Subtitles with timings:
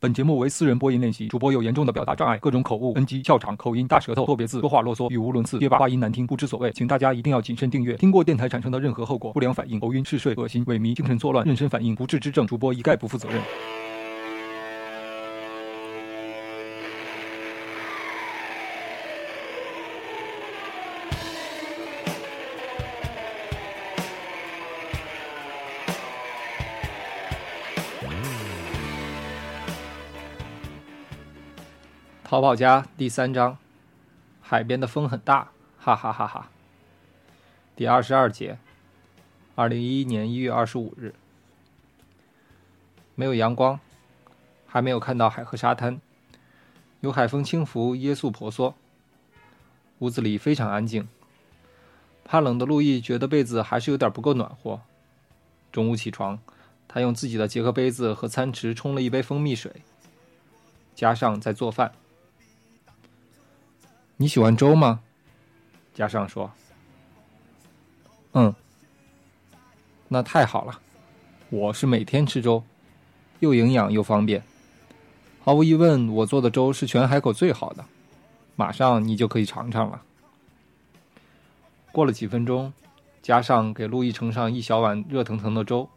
[0.00, 7.96] 本节目为私人播音练习，主播有严重的表达障碍，各种口误、NG、笑场、口音、大舌头、错别字、说话啰嗦、语无伦次、结巴、话音难听，不知所谓，请大家一定要谨慎订阅。
[7.96, 13.42] 听过电台产生的任何后果，不良反应、头晕、嗜睡、恶心、萎靡、精神错乱、妊娠反应、不治之症，主播一概不负责任。
[32.30, 33.56] 逃跑家第三章，
[34.42, 36.50] 海边的风很大，哈哈哈哈。
[37.74, 38.58] 第二十二节，
[39.54, 41.14] 二零一一年一月二十五日，
[43.14, 43.80] 没有阳光，
[44.66, 46.02] 还没有看到海和沙滩，
[47.00, 48.74] 有海风轻拂，椰树婆娑。
[50.00, 51.08] 屋子里非常安静。
[52.26, 54.82] 怕冷的路易觉得被子还是有点不够暖和。
[55.72, 56.38] 中午起床，
[56.86, 59.72] 他用自己的杰克杯子和餐匙冲了一杯蜂蜜水，
[60.94, 61.92] 加上在做饭。
[64.20, 64.98] 你喜欢粥吗？
[65.94, 66.50] 加上说
[68.34, 68.52] ：“嗯，
[70.08, 70.80] 那太好了，
[71.50, 72.64] 我是每天吃粥，
[73.38, 74.42] 又营养又方便。
[75.40, 77.84] 毫无疑问，我做的粥是全海口最好的。
[78.56, 80.02] 马上你就可以尝尝了。”
[81.92, 82.72] 过了几分钟，
[83.22, 85.88] 加上给陆毅盛上一小碗热腾腾的粥，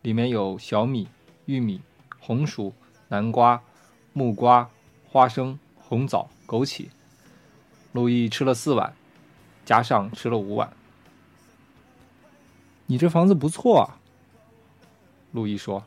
[0.00, 1.06] 里面有小米、
[1.44, 1.82] 玉米、
[2.18, 2.72] 红薯、
[3.08, 3.60] 南瓜、
[4.14, 4.66] 木瓜、
[5.06, 6.88] 花生、红枣、枸杞。
[7.92, 8.94] 路易吃了四碗，
[9.64, 10.72] 加上吃了五碗。
[12.86, 13.98] 你这房子不错啊，
[15.32, 15.84] 路易说。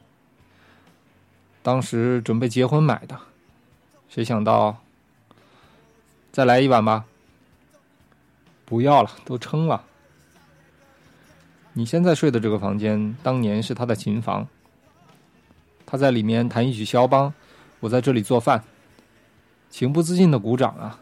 [1.62, 3.20] 当时准备结婚买的，
[4.10, 4.78] 谁想到？
[6.32, 7.06] 再来一碗吧。
[8.66, 9.84] 不要了，都撑了。
[11.74, 14.48] 你现在睡的这个房间，当年是他的琴房。
[15.86, 17.34] 他在里面弹一曲肖邦，
[17.82, 18.64] 我在这里做饭，
[19.70, 21.00] 情不自禁的鼓掌啊。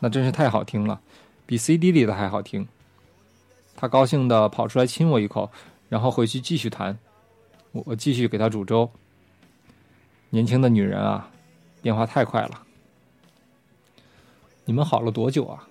[0.00, 1.00] 那真是太好听了，
[1.46, 2.66] 比 CD 里的还好听。
[3.76, 5.50] 他高兴的跑出来亲我一口，
[5.88, 6.96] 然后回去继续弹。
[7.72, 8.88] 我继续给他煮粥。
[10.30, 11.28] 年轻的女人啊，
[11.82, 12.62] 变化太快了。
[14.64, 15.66] 你们好了多久啊？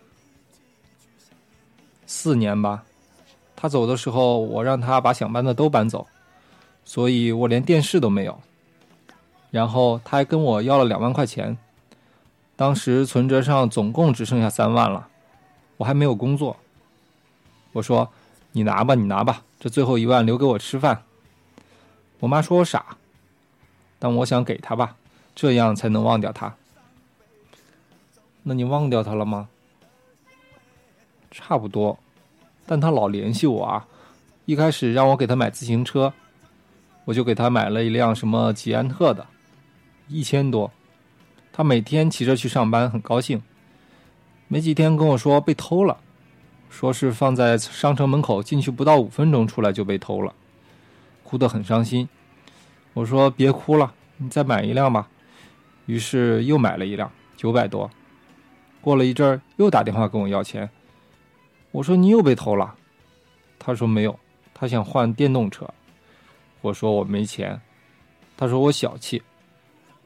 [2.05, 2.83] 四年吧。
[3.55, 6.05] 他走的时候，我让他把想搬的都搬走，
[6.83, 8.37] 所以我连电视都没有。
[9.49, 11.57] 然后他还跟我要了两万块钱。
[12.55, 15.07] 当时存折上总共只剩下三万了，
[15.77, 16.55] 我还没有工作。
[17.71, 18.11] 我说
[18.53, 21.03] ：“你拿吧，你拿吧，这最后一万留给我吃饭。”
[22.21, 22.97] 我妈说我傻，
[23.97, 24.95] 但我想给他吧，
[25.35, 26.55] 这样才能忘掉他。
[28.43, 29.49] 那你忘掉他了吗？
[31.31, 31.97] 差不多，
[32.67, 33.87] 但他老联系我啊。
[34.45, 36.13] 一开始让我给他买自行车，
[37.05, 39.25] 我就给他买了一辆什么捷安特的，
[40.07, 40.69] 一千多。
[41.55, 43.41] 他每天骑着去上班，很高兴。
[44.47, 45.99] 没几天跟我说被偷了，
[46.67, 50.33] 说是放在商城门口，进去不到五分钟，出来就被偷了，
[51.23, 52.09] 哭得很伤心。
[52.93, 55.07] 我说别哭了，你再买一辆吧。
[55.85, 57.89] 于是又买了一辆，九百多。
[58.81, 60.67] 过了一阵儿，又打电话跟我要钱。
[61.71, 62.73] 我说你又被偷了。
[63.59, 64.19] 他说没有，
[64.55, 65.69] 他想换电动车。
[66.61, 67.61] 我说我没钱。
[68.35, 69.21] 他说我小气。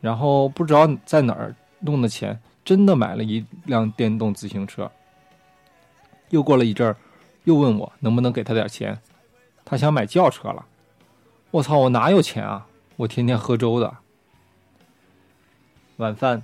[0.02, 4.92] 然后不知道在哪儿弄的钱，真的买了一辆电动自行车。
[6.30, 6.96] 又过了一阵儿，
[7.46, 9.00] 又问我能不能给他点钱，
[9.64, 10.66] 他想买轿车了。
[11.52, 12.68] 我操，我哪有钱啊？
[12.98, 13.98] 我天天喝粥的。
[15.98, 16.44] 晚饭，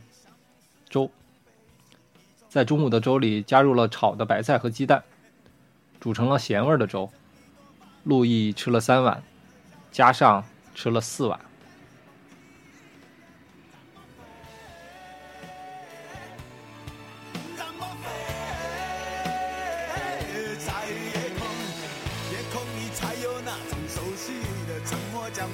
[0.90, 1.12] 粥，
[2.48, 5.04] 在中午的粥里加入了炒的白菜和鸡蛋，
[6.00, 7.10] 煮成了咸味的粥。
[8.04, 9.22] 路易吃了三碗，
[9.92, 10.44] 加上
[10.74, 11.40] 吃了四碗。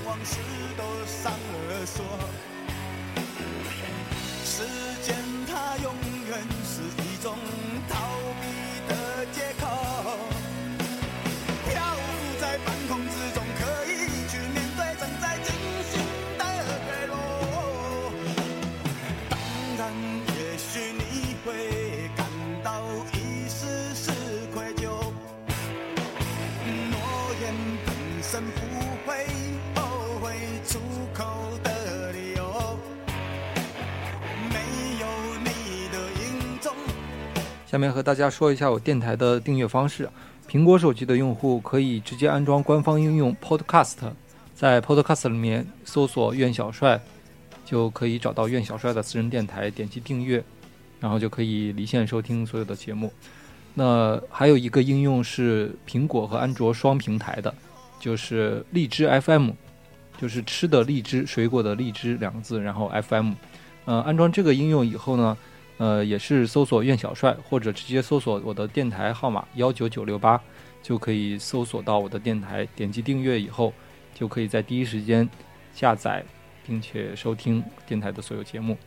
[0.06, 0.38] 往事
[0.78, 1.32] 都上
[1.68, 2.06] 了锁
[4.44, 4.64] 时
[5.02, 5.16] 间
[5.47, 5.94] 它永
[6.29, 7.38] 远是一种
[7.88, 7.96] 逃
[8.41, 8.47] 避
[8.88, 9.68] 的借口
[11.70, 15.47] 漂浮在半空之中可以去面对正在进
[15.90, 15.94] 行
[16.38, 16.44] 的
[16.88, 17.14] 坠落
[19.29, 19.40] 当
[19.78, 19.94] 然
[20.28, 22.26] 也许你会感
[22.64, 22.84] 到
[23.14, 24.12] 一丝丝
[24.53, 24.88] 愧疚
[26.91, 26.96] 诺
[27.41, 27.53] 言
[27.85, 28.59] 本身不
[29.06, 29.26] 会
[30.29, 30.78] 会出
[31.11, 31.26] 口
[31.64, 32.43] 的理由。
[34.49, 34.55] 没
[34.99, 35.08] 有
[35.40, 36.72] 你的影踪
[37.66, 40.08] 下面和大家说一下我电台的订阅方式。
[40.47, 43.96] 苹果手机的用户可以直接安装官方应用 Podcast，
[44.53, 46.99] 在 Podcast 里面搜索“苑小帅”，
[47.66, 50.43] 就可以找到苑小帅的私人电台，点击订阅，
[50.99, 53.11] 然后就可以离线收听所有的节目。
[53.73, 57.53] 那还有一个应用是苹果和安卓双平台的，
[57.99, 59.52] 就是荔枝 FM，
[60.20, 63.34] 就是吃的荔枝，水果的荔枝两个字，然后 FM。
[63.86, 65.38] 呃，安装这个应用以后呢，
[65.78, 70.40] 呃，也是搜索苑小帅，或者直接搜索我的电台号码幺九九六八，
[70.84, 72.68] 就可以搜索到我的电台。
[72.76, 73.74] 点击订阅以后，
[74.14, 75.28] 就可以在第一时间
[75.74, 76.24] 下载
[76.68, 78.78] 并且收听电台的所有节目。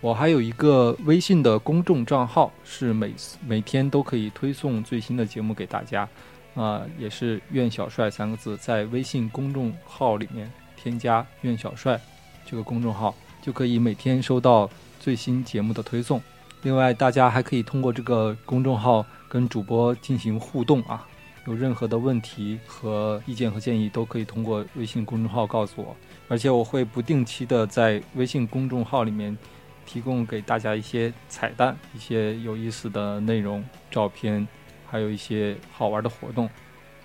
[0.00, 3.12] 我还有一个微信的公众账号，是每
[3.46, 6.08] 每天都可以推送最新的节目给大家，
[6.54, 12.00] 啊，也是“苑小帅”三个字，在微信公众号里面添加“苑小帅”
[12.44, 14.68] 这个公众号，就可以每天收到
[15.00, 16.20] 最新节目的推送。
[16.62, 21.06] 另外，大家还可以通过这个公众号跟主播进行互动啊，
[21.46, 25.96] 有任何的问题和意见和建议，都可以通过微信公众号告诉我，
[26.28, 29.36] 而且我会不定期的在微信公众号里面。
[29.84, 34.46] 提供给大家一些彩蛋、一些有意思的内容、照片，
[34.92, 36.46] 还有一些好玩的活动，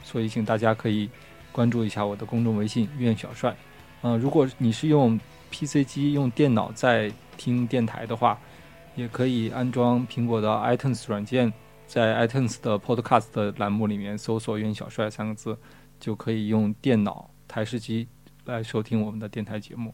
[0.04, 1.10] 所以请大家可以
[1.54, 3.56] 关注一下我的公众微信“苑小帅”。
[4.04, 5.18] 嗯，如果你是用
[5.50, 8.38] PC 机、用电脑在听电台的话，
[8.98, 11.54] 也可以安装苹果的 iTunes 软件，
[11.88, 15.58] 在 iTunes 的 Podcast 的栏目里面搜索“苑小帅”三个字，
[15.98, 18.06] 就可以用电脑台式机
[18.44, 19.94] 来收听我们的电台节目。